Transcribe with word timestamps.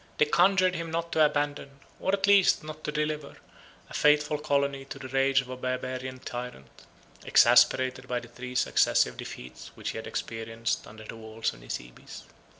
They 0.17 0.25
conjured 0.25 0.73
him 0.73 0.89
not 0.89 1.11
to 1.11 1.23
abandon, 1.23 1.79
or, 1.99 2.11
at 2.11 2.25
least, 2.25 2.63
not 2.63 2.83
to 2.85 2.91
deliver, 2.91 3.35
a 3.87 3.93
faithful 3.93 4.39
colony 4.39 4.83
to 4.85 4.97
the 4.97 5.07
rage 5.09 5.41
of 5.41 5.49
a 5.49 5.55
Barbarian 5.55 6.17
tyrant, 6.17 6.87
exasperated 7.23 8.07
by 8.07 8.19
the 8.19 8.27
three 8.27 8.55
successive 8.55 9.15
defeats 9.15 9.69
which 9.75 9.91
he 9.91 9.97
had 9.99 10.07
experienced 10.07 10.87
under 10.87 11.03
the 11.03 11.17
walls 11.17 11.53
of 11.53 11.59
Nisibis. 11.59 12.23